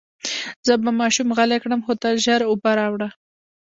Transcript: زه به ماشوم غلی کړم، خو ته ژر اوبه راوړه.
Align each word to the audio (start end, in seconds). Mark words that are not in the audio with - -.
زه 0.65 0.73
به 0.83 0.91
ماشوم 0.99 1.29
غلی 1.37 1.57
کړم، 1.63 1.81
خو 1.85 1.93
ته 2.01 2.09
ژر 2.23 2.41
اوبه 2.49 2.71
راوړه. 2.79 3.09